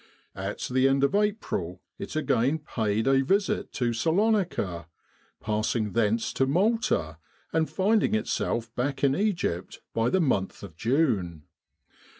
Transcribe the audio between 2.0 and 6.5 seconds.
again paid a visit to Salonika, passing thence to